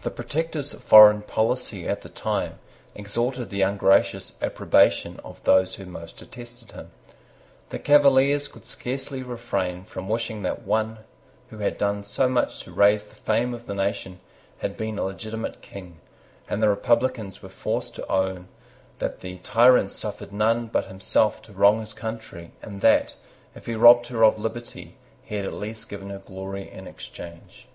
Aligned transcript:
The 0.00 0.10
Protector's 0.10 0.72
foreign 0.72 1.20
policy 1.20 1.86
at 1.86 2.00
the 2.00 2.08
same 2.08 2.14
time 2.14 2.58
extorted 2.96 3.50
the 3.50 3.60
ungracious 3.60 4.38
approbation 4.40 5.20
of 5.22 5.42
those 5.42 5.74
who 5.74 5.84
most 5.84 6.16
detested 6.16 6.72
him. 6.72 6.90
The 7.68 7.78
Cavaliers 7.78 8.48
could 8.48 8.64
scarcely 8.64 9.22
refrain 9.22 9.84
from 9.84 10.08
wishing 10.08 10.40
that 10.40 10.62
one 10.62 11.00
who 11.50 11.58
had 11.58 11.76
done 11.76 12.02
so 12.02 12.30
much 12.30 12.62
to 12.62 12.72
raise 12.72 13.06
the 13.08 13.14
fame 13.14 13.52
of 13.52 13.66
the 13.66 13.74
nation 13.74 14.20
had 14.60 14.78
been 14.78 14.98
a 14.98 15.02
legitimate 15.02 15.60
King; 15.60 16.00
and 16.48 16.62
the 16.62 16.70
Republicans 16.70 17.42
were 17.42 17.50
forced 17.50 17.94
to 17.96 18.10
own 18.10 18.48
that 19.00 19.20
the 19.20 19.36
tyrant 19.40 19.92
suffered 19.92 20.32
none 20.32 20.68
but 20.68 20.86
himself 20.86 21.42
to 21.42 21.52
wrong 21.52 21.80
his 21.80 21.92
country, 21.92 22.52
and 22.62 22.80
that, 22.80 23.16
if 23.54 23.66
he 23.66 23.72
had 23.72 23.82
robbed 23.82 24.06
her 24.06 24.24
of 24.24 24.38
liberty, 24.38 24.96
he 25.22 25.34
had 25.34 25.44
at 25.44 25.52
least 25.52 25.90
given 25.90 26.08
her 26.08 26.20
glory 26.20 26.70
in 26.70 26.86
exchange. 26.86 27.68